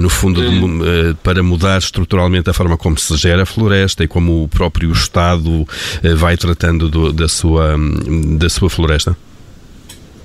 no 0.00 0.10
fundo, 0.10 0.42
de, 0.42 1.14
para 1.22 1.42
mudar 1.42 1.78
estruturalmente 1.78 2.50
a 2.50 2.52
forma 2.52 2.76
como 2.76 2.98
se 2.98 3.16
gera 3.16 3.42
a 3.42 3.46
floresta 3.46 4.04
e 4.04 4.08
como 4.08 4.42
o 4.42 4.48
próprio 4.48 4.92
Estado 4.92 5.66
vai 6.16 6.36
tratando 6.36 6.88
do 6.88 6.97
do, 6.98 7.12
da, 7.12 7.28
sua, 7.28 7.76
da 8.38 8.48
sua 8.48 8.68
floresta? 8.68 9.16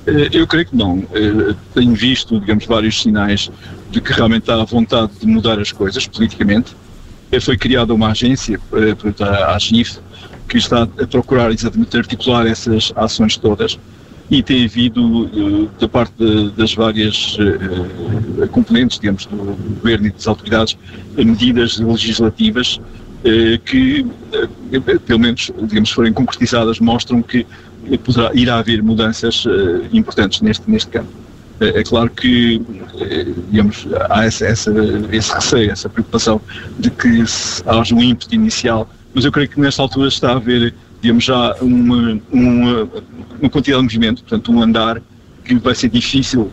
Eh, 0.08 0.30
eu 0.34 0.48
creio 0.48 0.66
que 0.66 0.76
não. 0.76 1.04
Eh, 1.14 1.56
tenho 1.74 1.94
visto, 1.94 2.40
digamos, 2.40 2.66
vários 2.66 3.02
sinais 3.02 3.52
de 3.92 4.02
que 4.02 4.12
realmente 4.12 4.50
há 4.52 4.64
vontade 4.64 5.12
de 5.20 5.28
mudar 5.28 5.60
as 5.60 5.72
coisas 5.72 6.08
politicamente. 6.08 6.76
Eh, 7.32 7.40
foi 7.40 7.58
criada 7.58 7.94
uma 7.94 8.10
agência, 8.10 8.60
a 9.20 9.56
AGIF, 9.56 10.00
que 10.48 10.58
está 10.58 10.84
a 10.84 11.08
procurar 11.08 11.52
exatamente 11.52 11.96
articular 11.98 12.46
essas 12.48 12.92
ações 12.96 13.38
todas 13.38 13.80
e 14.30 14.42
tem 14.42 14.66
havido, 14.66 15.70
da 15.80 15.88
parte 15.88 16.14
das 16.56 16.74
várias 16.74 17.38
componentes, 18.52 18.98
digamos, 18.98 19.26
do 19.26 19.36
governo 19.36 20.08
e 20.08 20.12
das 20.12 20.28
autoridades, 20.28 20.78
medidas 21.16 21.78
legislativas 21.78 22.80
que, 23.66 24.06
eh, 24.34 24.98
pelo 25.06 25.20
menos, 25.20 25.52
digamos, 25.64 25.92
forem 25.92 26.12
concretizadas, 26.12 26.80
mostram 26.80 27.22
que 27.22 27.46
poderá, 28.04 28.32
irá 28.34 28.58
haver 28.58 28.84
mudanças 28.84 29.46
eh, 29.48 29.88
importantes 29.94 30.42
neste, 30.42 30.70
neste 30.70 30.90
campo. 30.90 31.10
É 31.60 31.84
claro 31.84 32.10
que, 32.10 32.62
digamos, 33.50 33.88
há 34.10 34.26
essa, 34.26 34.46
essa, 34.46 34.74
esse 35.12 35.34
receio, 35.34 35.72
essa 35.72 35.88
preocupação 35.88 36.42
de 36.78 36.90
que 36.90 37.24
haja 37.66 37.96
um 37.96 38.04
ímpeto 38.04 38.36
inicial, 38.36 38.90
mas 39.14 39.24
eu 39.24 39.32
creio 39.32 39.48
que 39.48 39.62
nesta 39.62 39.82
altura 39.82 40.10
está 40.10 40.32
a 40.32 40.36
haver, 40.36 40.74
digamos, 41.02 41.24
já 41.24 41.56
uma, 41.62 42.20
uma, 42.32 42.90
uma 43.40 43.50
quantidade 43.50 43.78
de 43.78 43.84
movimento, 43.84 44.24
portanto, 44.24 44.52
um 44.52 44.62
andar 44.62 45.02
que 45.46 45.56
vai 45.56 45.76
ser 45.76 45.90
difícil 45.90 46.52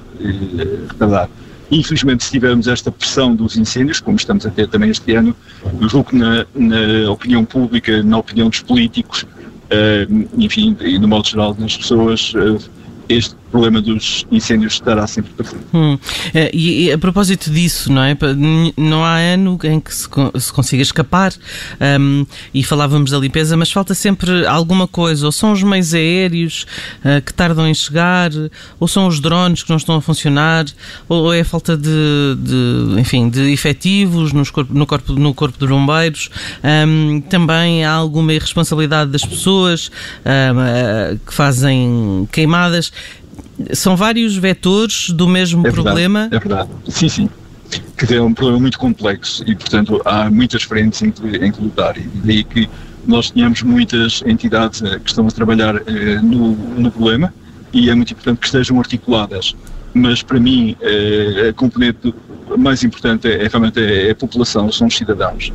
retardar. 0.90 1.28
Infelizmente, 1.70 2.24
se 2.24 2.30
tivermos 2.32 2.66
esta 2.66 2.90
pressão 2.90 3.34
dos 3.34 3.56
incêndios, 3.56 4.00
como 4.00 4.16
estamos 4.16 4.44
a 4.44 4.50
ter 4.50 4.68
também 4.68 4.90
este 4.90 5.14
ano, 5.14 5.36
eu 5.80 5.88
julgo 5.88 6.10
que 6.10 6.16
na, 6.16 6.44
na 6.54 7.10
opinião 7.10 7.44
pública, 7.44 8.02
na 8.02 8.18
opinião 8.18 8.48
dos 8.48 8.60
políticos, 8.60 9.22
uh, 9.22 10.28
enfim, 10.36 10.76
e 10.80 10.98
no 10.98 11.06
modo 11.06 11.28
geral 11.28 11.54
das 11.54 11.76
pessoas, 11.76 12.34
uh, 12.34 12.58
este 13.08 13.36
problema 13.50 13.80
dos 13.80 14.26
incêndios 14.30 14.74
estará 14.74 15.06
sempre 15.06 15.32
presente. 15.32 15.64
Hum. 15.74 15.98
É, 16.32 16.50
e, 16.54 16.84
e, 16.84 16.92
a 16.92 16.98
propósito 16.98 17.50
disso, 17.50 17.92
não 17.92 18.02
é? 18.02 18.16
Não 18.76 19.04
há 19.04 19.16
ano 19.16 19.58
em 19.64 19.80
que 19.80 19.94
se, 19.94 20.08
se 20.38 20.52
consiga 20.52 20.82
escapar 20.82 21.32
um, 22.00 22.24
e 22.54 22.62
falávamos 22.62 23.10
da 23.10 23.18
limpeza, 23.18 23.56
mas 23.56 23.70
falta 23.70 23.94
sempre 23.94 24.46
alguma 24.46 24.86
coisa. 24.86 25.26
Ou 25.26 25.32
são 25.32 25.52
os 25.52 25.62
meios 25.62 25.92
aéreos 25.94 26.66
uh, 27.04 27.20
que 27.22 27.34
tardam 27.34 27.66
em 27.66 27.74
chegar, 27.74 28.30
ou 28.78 28.86
são 28.86 29.06
os 29.06 29.20
drones 29.20 29.62
que 29.62 29.70
não 29.70 29.76
estão 29.76 29.96
a 29.96 30.00
funcionar, 30.00 30.66
ou, 31.08 31.24
ou 31.24 31.34
é 31.34 31.40
a 31.40 31.44
falta 31.44 31.76
de, 31.76 31.90
de, 32.38 33.00
enfim, 33.00 33.28
de 33.28 33.50
efetivos 33.52 34.32
nos 34.32 34.50
corpo, 34.50 34.72
no, 34.72 34.86
corpo, 34.86 35.12
no 35.12 35.34
corpo 35.34 35.58
de 35.58 35.66
bombeiros. 35.66 36.30
Um, 36.62 37.20
também 37.22 37.84
há 37.84 37.92
alguma 37.92 38.32
irresponsabilidade 38.32 39.10
das 39.10 39.24
pessoas 39.24 39.90
um, 40.24 41.14
uh, 41.14 41.18
que 41.26 41.34
fazem 41.34 42.28
queimadas 42.30 42.92
são 43.72 43.96
vários 43.96 44.36
vetores 44.36 45.10
do 45.10 45.28
mesmo 45.28 45.66
é 45.66 45.70
problema? 45.70 46.28
é 46.30 46.38
verdade, 46.38 46.70
sim, 46.88 47.08
sim. 47.08 47.30
Que 47.96 48.14
é 48.14 48.22
um 48.22 48.34
problema 48.34 48.60
muito 48.60 48.78
complexo 48.78 49.44
e, 49.46 49.54
portanto, 49.54 50.00
há 50.04 50.30
muitas 50.30 50.62
frentes 50.62 51.02
em 51.02 51.10
que, 51.10 51.36
em 51.36 51.52
que 51.52 51.62
lutar. 51.62 51.96
E 51.96 52.08
daí 52.24 52.44
que 52.44 52.68
nós 53.06 53.30
tínhamos 53.30 53.62
muitas 53.62 54.22
entidades 54.26 54.82
eh, 54.82 54.98
que 54.98 55.08
estão 55.08 55.26
a 55.26 55.30
trabalhar 55.30 55.76
eh, 55.76 56.20
no, 56.22 56.54
no 56.54 56.90
problema 56.90 57.32
e 57.72 57.88
é 57.88 57.94
muito 57.94 58.12
importante 58.12 58.38
que 58.38 58.46
estejam 58.46 58.78
articuladas. 58.78 59.54
Mas, 59.94 60.22
para 60.22 60.40
mim, 60.40 60.76
eh, 60.80 61.48
a 61.50 61.52
componente 61.52 62.14
mais 62.58 62.82
importante 62.82 63.28
é, 63.28 63.44
é 63.44 63.48
realmente 63.48 63.80
é 63.80 64.10
a 64.10 64.14
população, 64.14 64.70
são 64.72 64.88
os 64.88 64.96
cidadãos. 64.96 65.52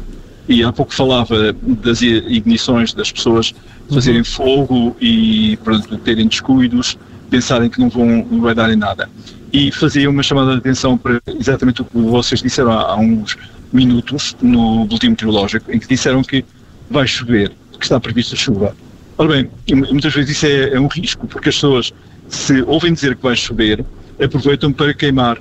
E 0.47 0.63
há 0.63 0.71
pouco 0.71 0.93
falava 0.93 1.53
das 1.83 2.01
ignições 2.01 2.93
das 2.93 3.11
pessoas 3.11 3.53
fazerem 3.91 4.19
uhum. 4.19 4.25
fogo 4.25 4.95
e 5.01 5.57
pronto, 5.63 5.97
terem 5.97 6.27
descuidos 6.27 6.97
pensarem 7.29 7.69
que 7.69 7.79
não, 7.79 7.89
vão, 7.89 8.25
não 8.29 8.41
vai 8.41 8.53
dar 8.53 8.71
em 8.71 8.75
nada. 8.75 9.09
E 9.51 9.71
fazia 9.71 10.09
uma 10.09 10.23
chamada 10.23 10.51
de 10.53 10.57
atenção 10.57 10.97
para 10.97 11.21
exatamente 11.39 11.81
o 11.81 11.85
que 11.85 11.97
vocês 11.97 12.41
disseram 12.41 12.71
há, 12.71 12.95
uns 12.97 13.37
minutos 13.71 14.35
no 14.41 14.85
boletim 14.85 15.09
meteorológico, 15.09 15.71
em 15.71 15.79
que 15.79 15.87
disseram 15.87 16.21
que 16.23 16.43
vai 16.89 17.07
chover, 17.07 17.51
que 17.77 17.83
está 17.83 17.99
prevista 17.99 18.35
chuva. 18.35 18.75
Ora 19.17 19.29
bem, 19.29 19.49
muitas 19.91 20.13
vezes 20.13 20.31
isso 20.31 20.45
é, 20.45 20.73
é, 20.73 20.79
um 20.79 20.87
risco, 20.87 21.27
porque 21.27 21.49
as 21.49 21.55
pessoas, 21.55 21.93
se 22.27 22.61
ouvem 22.63 22.93
dizer 22.93 23.15
que 23.15 23.23
vai 23.23 23.35
chover, 23.35 23.83
aproveitam 24.21 24.71
para 24.71 24.93
queimar 24.93 25.37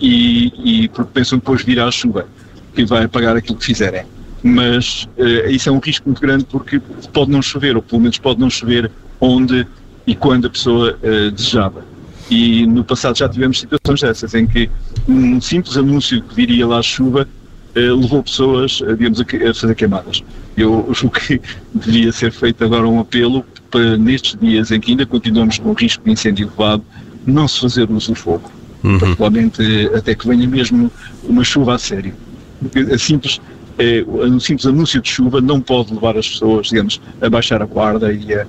e, 0.00 0.84
e 0.84 0.90
pensam 1.12 1.38
depois 1.38 1.62
virá 1.62 1.86
a 1.86 1.90
chuva, 1.90 2.26
que 2.74 2.84
vai 2.84 3.04
apagar 3.04 3.36
aquilo 3.36 3.58
que 3.58 3.66
fizerem. 3.66 4.04
Mas 4.42 5.08
uh, 5.18 5.48
isso 5.48 5.68
é 5.68 5.72
um 5.72 5.78
risco 5.78 6.08
muito 6.08 6.20
grande 6.20 6.44
porque 6.44 6.80
pode 7.12 7.30
não 7.30 7.40
chover, 7.40 7.76
ou 7.76 7.82
pelo 7.82 8.00
menos 8.00 8.18
pode 8.18 8.40
não 8.40 8.50
chover 8.50 8.90
onde 9.20 9.66
e 10.06 10.14
quando 10.14 10.46
a 10.46 10.50
pessoa 10.50 10.98
uh, 11.02 11.30
desejava. 11.30 11.84
E 12.30 12.66
no 12.66 12.84
passado 12.84 13.16
já 13.16 13.28
tivemos 13.28 13.60
situações 13.60 14.00
dessas, 14.00 14.34
em 14.34 14.46
que 14.46 14.70
um 15.08 15.40
simples 15.40 15.76
anúncio 15.76 16.22
que 16.22 16.34
viria 16.34 16.66
lá 16.66 16.78
a 16.78 16.82
chuva 16.82 17.28
uh, 17.76 18.00
levou 18.00 18.22
pessoas, 18.22 18.80
uh, 18.80 18.96
digamos, 18.96 19.20
a, 19.20 19.24
a, 19.24 19.54
fazer 19.54 19.74
queimadas. 19.74 20.22
Eu 20.56 20.88
julgo 20.94 21.18
que 21.18 21.40
deveria 21.74 22.12
ser 22.12 22.32
feito 22.32 22.64
agora 22.64 22.86
um 22.86 23.00
apelo 23.00 23.44
para, 23.70 23.96
nestes 23.96 24.38
dias 24.40 24.70
em 24.70 24.80
que 24.80 24.92
ainda 24.92 25.06
continuamos 25.06 25.58
com 25.58 25.70
o 25.70 25.74
risco 25.74 26.04
de 26.04 26.12
incêndio 26.12 26.46
elevado, 26.46 26.84
não 27.26 27.46
se 27.46 27.60
fazer 27.60 27.90
uso 27.90 28.12
do 28.12 28.14
fogo. 28.14 28.50
Uhum. 28.82 28.98
Particularmente 28.98 29.62
até 29.94 30.14
que 30.14 30.26
venha 30.26 30.46
mesmo 30.48 30.90
uma 31.22 31.44
chuva 31.44 31.74
a 31.74 31.78
sério. 31.78 32.14
Porque 32.60 32.80
a 32.92 32.98
simples 32.98 33.40
é, 33.82 34.04
um 34.06 34.38
simples 34.38 34.66
anúncio 34.66 35.00
de 35.00 35.08
chuva 35.08 35.40
não 35.40 35.60
pode 35.60 35.92
levar 35.92 36.16
as 36.16 36.28
pessoas, 36.28 36.68
digamos, 36.68 37.00
a 37.20 37.28
baixar 37.28 37.60
a 37.60 37.66
guarda 37.66 38.12
e 38.12 38.32
a, 38.32 38.46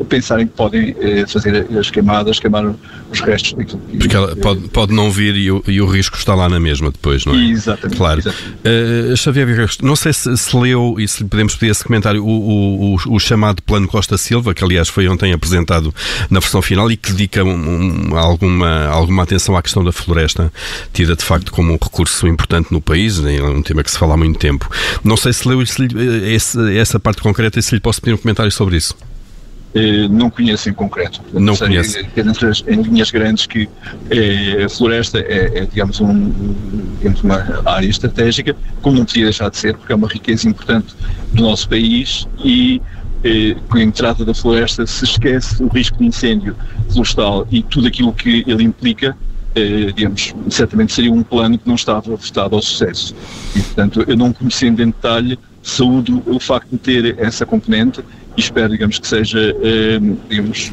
a 0.00 0.04
pensarem 0.04 0.46
que 0.46 0.52
podem 0.52 0.94
eh, 1.00 1.24
fazer 1.26 1.66
as 1.76 1.90
queimadas, 1.90 2.38
queimar 2.38 2.72
os 3.10 3.20
restos 3.20 3.54
daquilo 3.54 3.80
que... 3.90 3.96
Porque 3.98 4.16
ela 4.16 4.36
pode, 4.36 4.68
pode 4.68 4.94
não 4.94 5.10
vir 5.10 5.34
e 5.34 5.50
o, 5.50 5.62
e 5.66 5.80
o 5.80 5.86
risco 5.86 6.16
está 6.16 6.34
lá 6.34 6.48
na 6.48 6.60
mesma 6.60 6.90
depois, 6.90 7.24
não 7.26 7.34
é? 7.34 7.50
Exatamente. 7.50 7.96
Claro. 7.96 8.20
Exatamente. 8.20 9.12
Uh, 9.12 9.16
Xavier 9.16 9.68
não 9.82 9.96
sei 9.96 10.12
se, 10.12 10.36
se, 10.36 10.56
leu 10.56 10.96
e 10.98 11.08
se 11.08 11.24
podemos 11.24 11.56
pedir 11.56 11.72
esse 11.72 11.82
comentário, 11.82 12.24
o, 12.24 12.28
o, 12.28 12.94
o, 12.94 13.14
o, 13.16 13.18
chamado 13.18 13.62
Plano 13.62 13.88
Costa 13.88 14.16
Silva, 14.16 14.54
que 14.54 14.62
aliás 14.62 14.88
foi 14.88 15.08
ontem 15.08 15.32
apresentado 15.32 15.92
na 16.30 16.38
versão 16.38 16.62
final 16.62 16.90
e 16.90 16.96
que 16.96 17.10
dedica 17.10 17.42
um, 17.42 18.10
um, 18.10 18.16
alguma, 18.16 18.86
alguma 18.86 19.22
atenção 19.24 19.56
à 19.56 19.62
questão 19.62 19.82
da 19.82 19.92
floresta, 19.92 20.52
tida 20.92 21.16
de 21.16 21.24
facto 21.24 21.50
como 21.50 21.72
um 21.72 21.78
recurso 21.82 22.26
importante 22.28 22.70
no 22.70 22.80
país, 22.80 23.18
é 23.24 23.42
um 23.42 23.62
tema 23.62 23.82
que 23.82 23.90
se 23.90 23.98
fala 23.98 24.14
há 24.14 24.16
muito 24.16 24.38
tempo. 24.38 24.68
Não 25.02 25.16
sei 25.16 25.32
se 25.32 25.48
leu 25.48 25.62
esse, 25.62 26.78
essa 26.78 26.98
parte 26.98 27.22
concreta 27.22 27.58
e 27.58 27.62
se 27.62 27.74
lhe 27.74 27.80
posso 27.80 28.00
pedir 28.00 28.14
um 28.14 28.18
comentário 28.18 28.50
sobre 28.52 28.76
isso. 28.76 28.96
Eh, 29.74 30.08
não 30.08 30.30
conheço 30.30 30.70
em 30.70 30.72
concreto. 30.72 31.20
Não 31.34 31.54
sei, 31.54 31.68
conheço. 31.68 31.98
Em 32.66 32.80
linhas 32.80 33.10
grandes 33.10 33.46
que 33.46 33.68
eh, 34.10 34.64
a 34.64 34.68
floresta 34.70 35.18
é, 35.18 35.58
é 35.58 35.66
digamos, 35.66 36.00
um, 36.00 36.32
digamos, 36.98 37.22
uma 37.22 37.62
área 37.66 37.86
estratégica, 37.86 38.56
como 38.80 38.96
não 38.96 39.04
podia 39.04 39.24
deixar 39.24 39.50
de 39.50 39.58
ser, 39.58 39.76
porque 39.76 39.92
é 39.92 39.96
uma 39.96 40.08
riqueza 40.08 40.48
importante 40.48 40.94
do 41.32 41.42
nosso 41.42 41.68
país 41.68 42.26
e 42.42 42.80
eh, 43.22 43.56
quando 43.68 43.92
trata 43.92 44.24
da 44.24 44.32
floresta 44.32 44.86
se 44.86 45.04
esquece 45.04 45.62
o 45.62 45.68
risco 45.68 45.98
de 45.98 46.06
incêndio 46.06 46.56
florestal 46.90 47.46
e 47.50 47.62
tudo 47.62 47.86
aquilo 47.86 48.12
que 48.12 48.44
ele 48.46 48.62
implica 48.62 49.08
eh, 49.08 49.35
digamos, 49.94 50.34
certamente 50.50 50.92
seria 50.92 51.12
um 51.12 51.22
plano 51.22 51.58
que 51.58 51.66
não 51.66 51.74
estava 51.74 52.14
votado 52.14 52.54
ao 52.54 52.62
sucesso. 52.62 53.14
E, 53.54 53.60
portanto, 53.60 54.04
eu 54.06 54.16
não 54.16 54.32
conhecendo 54.32 54.82
em 54.82 54.86
detalhe, 54.86 55.38
saúdo 55.62 56.22
o 56.26 56.38
facto 56.38 56.70
de 56.70 56.78
ter 56.78 57.18
essa 57.18 57.44
componente 57.44 58.00
e 58.36 58.40
espero, 58.40 58.70
digamos, 58.70 58.98
que 58.98 59.06
seja, 59.06 59.38
eh, 59.62 59.98
digamos, 60.28 60.72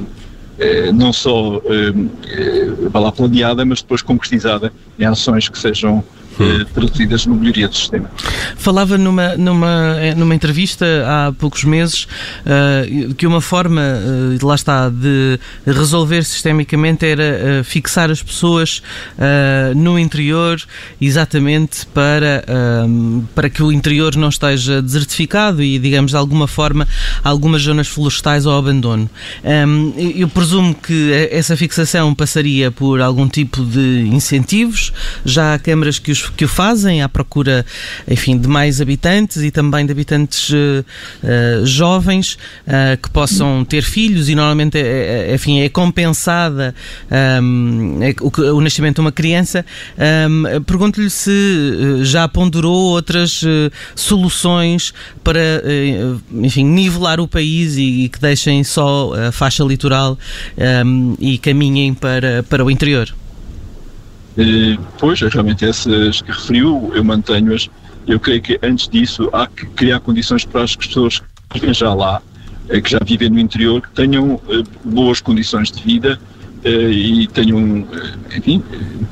eh, 0.59 0.91
não 0.91 1.11
só 1.11 1.61
eh, 1.65 2.99
lá 2.99 3.11
planeada, 3.11 3.65
mas 3.65 3.81
depois 3.81 4.01
concretizada 4.01 4.71
em 4.99 5.05
ações 5.05 5.49
que 5.49 5.57
sejam 5.57 6.03
eh, 6.39 6.65
traduzidas 6.73 7.25
no 7.25 7.35
melhoria 7.35 7.67
do 7.67 7.75
sistema. 7.75 8.09
Falava 8.57 8.97
numa, 8.97 9.35
numa, 9.37 9.95
eh, 9.99 10.15
numa 10.15 10.33
entrevista 10.33 10.85
há 11.05 11.31
poucos 11.31 11.63
meses 11.63 12.07
uh, 12.45 13.13
que 13.15 13.27
uma 13.27 13.41
forma, 13.41 13.81
uh, 13.81 14.45
lá 14.45 14.55
está, 14.55 14.89
de 14.89 15.39
resolver 15.65 16.23
sistemicamente 16.23 17.05
era 17.05 17.61
uh, 17.61 17.63
fixar 17.63 18.09
as 18.09 18.21
pessoas 18.21 18.81
no 19.75 19.97
interior 19.97 20.61
exatamente 20.99 21.85
para, 21.87 22.43
para 23.33 23.49
que 23.49 23.61
o 23.61 23.71
interior 23.71 24.15
não 24.15 24.29
esteja 24.29 24.81
desertificado 24.81 25.61
e, 25.61 25.77
digamos, 25.79 26.11
de 26.11 26.17
alguma 26.17 26.47
forma, 26.47 26.87
algumas 27.23 27.61
zonas 27.61 27.87
florestais 27.87 28.45
ao 28.45 28.57
abandono. 28.57 29.09
Um, 29.43 29.93
eu 29.97 30.27
presumo 30.27 30.73
que 30.75 31.11
essa 31.31 31.55
fixação 31.55 32.13
passaria 32.13 32.71
por 32.71 33.01
algum 33.01 33.27
tipo 33.27 33.63
de 33.63 34.07
incentivos, 34.11 34.91
já 35.25 35.53
há 35.53 35.59
câmaras 35.59 35.99
que 35.99 36.11
os 36.11 36.23
que 36.32 36.46
o 36.46 36.48
fazem 36.48 37.01
à 37.01 37.10
procura, 37.10 37.65
enfim, 38.08 38.38
de 38.38 38.48
mais 38.48 38.82
habitantes 38.82 39.38
e 39.38 39.51
também 39.51 39.86
de 39.86 39.92
habitantes 39.92 40.50
uh, 40.50 40.53
uh, 41.24 41.65
jovens 41.65 42.38
uh, 42.68 43.01
que 43.01 43.10
possam 43.10 43.65
ter 43.65 43.84
filhos 43.84 44.30
e 44.30 44.36
normalmente, 44.36 44.77
é, 44.77 45.30
é, 45.30 45.36
enfim, 45.36 45.62
é 45.62 45.70
compensada 45.70 46.74
um, 47.42 48.00
é, 48.01 48.15
o, 48.22 48.58
o, 48.58 48.62
nascimento 48.62 48.96
de 48.96 49.01
uma 49.01 49.12
criança. 49.12 49.65
Um, 50.30 50.63
Pergunto-lhe 50.63 51.10
se 51.10 51.32
já 52.03 52.27
ponderou 52.27 52.92
outras 52.92 53.42
soluções 53.96 54.94
para, 55.24 55.63
enfim, 56.32 56.63
nivelar 56.63 57.20
o 57.20 57.27
país 57.27 57.77
e, 57.77 58.03
e, 58.03 58.10
que 58.10 58.20
deixem 58.20 58.63
só 58.63 59.12
a 59.27 59.32
faixa 59.32 59.63
litoral 59.63 60.18
um, 60.86 61.15
e 61.20 61.38
caminhem 61.38 61.94
para, 61.94 62.44
para 62.44 62.63
o 62.63 62.72
interior. 62.72 63.13
Eh, 64.37 64.77
pois, 64.97 65.19
realmente 65.21 65.65
essas 65.65 66.21
que 66.21 66.31
referiu, 66.31 66.91
eu 66.95 67.03
mantenho-as. 67.03 67.69
Eu 68.07 68.19
creio 68.19 68.41
que 68.41 68.59
antes 68.61 68.87
disso 68.87 69.29
há 69.31 69.47
que 69.47 69.65
criar 69.67 69.99
condições 69.99 70.43
para 70.43 70.63
as 70.63 70.75
pessoas 70.75 71.19
que 71.19 71.59
vivem 71.59 71.73
já 71.73 71.93
lá, 71.93 72.21
eh, 72.69 72.81
que 72.81 72.91
já 72.91 72.99
vivem 73.05 73.29
no 73.29 73.39
interior, 73.39 73.81
que 73.81 73.91
tenham 73.91 74.41
eh, 74.49 74.63
boas 74.83 75.21
condições 75.21 75.71
de 75.71 75.81
vida 75.81 76.19
e 76.65 77.27
tenham, 77.33 77.85
enfim, 78.33 78.63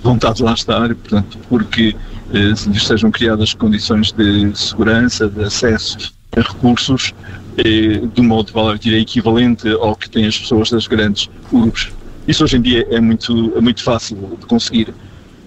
vontade 0.02 0.38
de 0.38 0.44
lá 0.44 0.54
estar, 0.54 0.88
portanto, 0.96 1.38
porque 1.50 1.94
lhes 2.32 2.88
sejam 2.88 3.12
criadas 3.12 3.54
condições 3.54 4.14
de 4.14 4.58
segurança, 4.58 5.28
de 5.28 5.44
acesso 5.44 6.14
a 6.34 6.40
recursos, 6.40 7.14
de 7.58 8.22
modo 8.22 8.54
equivalente 8.86 9.68
ao 9.70 9.98
que 9.98 10.10
têm 10.10 10.28
as 10.28 10.40
pessoas 10.40 10.70
das 10.70 10.88
grandes 10.88 11.30
urbes. 11.52 11.90
Isso 12.26 12.42
hoje 12.46 12.56
em 12.56 12.62
dia 12.62 12.88
é 12.90 13.02
muito, 13.02 13.52
é 13.54 13.60
muito 13.60 13.84
fácil 13.84 14.16
de 14.40 14.46
conseguir 14.46 14.94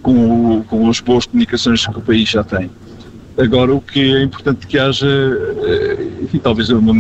com, 0.05 0.59
o, 0.59 0.65
com 0.65 0.89
as 0.89 1.01
boas 1.01 1.27
comunicações 1.27 1.85
que 1.85 1.99
o 1.99 2.03
país 2.03 2.29
já 2.29 2.45
tem. 2.45 2.71
Agora, 3.37 3.75
o 3.75 3.81
que 3.81 4.15
é 4.15 4.23
importante 4.23 4.67
que 4.67 4.79
haja, 4.79 5.09
eh, 5.09 6.09
enfim, 6.23 6.39
talvez 6.39 6.69
uma, 6.69 6.95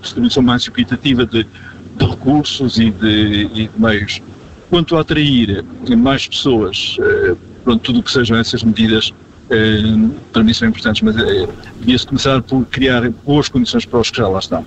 distribuição 0.00 0.42
mais 0.42 0.66
equitativa 0.66 1.26
de, 1.26 1.44
de 1.44 2.06
recursos 2.06 2.78
e 2.78 2.90
de, 2.90 3.50
e 3.54 3.68
de, 3.68 3.70
meios. 3.76 4.22
Quanto 4.70 4.96
a 4.96 5.00
atrair 5.00 5.64
mais 5.96 6.26
pessoas 6.26 6.96
uh, 7.00 7.36
pronto, 7.64 7.82
tudo 7.82 7.98
o 7.98 8.02
que 8.02 8.10
sejam 8.10 8.36
essas 8.38 8.62
medidas 8.62 9.12
eh, 9.50 9.82
para 10.32 10.42
mim 10.42 10.54
são 10.54 10.68
importantes, 10.68 11.02
mas 11.02 11.16
eh, 11.18 11.48
devia-se 11.80 12.06
começar 12.06 12.40
por 12.42 12.64
criar 12.66 13.08
boas 13.26 13.48
condições 13.48 13.84
para 13.84 13.98
os 13.98 14.10
que 14.10 14.18
já 14.18 14.28
lá 14.28 14.38
estão. 14.38 14.64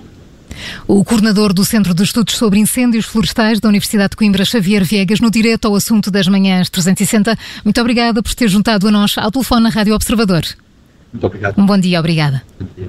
O 0.86 1.04
coordenador 1.04 1.52
do 1.52 1.64
Centro 1.64 1.94
de 1.94 2.02
Estudos 2.02 2.36
sobre 2.36 2.58
Incêndios 2.58 3.06
Florestais 3.06 3.60
da 3.60 3.68
Universidade 3.68 4.10
de 4.10 4.16
Coimbra, 4.16 4.44
Xavier 4.44 4.84
Viegas, 4.84 5.20
no 5.20 5.30
direto 5.30 5.66
ao 5.66 5.74
assunto 5.74 6.10
das 6.10 6.28
manhãs 6.28 6.68
360. 6.70 7.36
Muito 7.64 7.80
obrigada 7.80 8.22
por 8.22 8.34
ter 8.34 8.48
juntado 8.48 8.88
a 8.88 8.90
nós 8.90 9.16
ao 9.18 9.30
telefone 9.30 9.62
na 9.62 9.68
Rádio 9.68 9.94
Observador. 9.94 10.42
Muito 11.12 11.26
obrigado. 11.26 11.58
Um 11.58 11.66
bom 11.66 11.78
dia, 11.78 11.98
obrigada. 11.98 12.42
Bom 12.58 12.66
dia. 12.76 12.88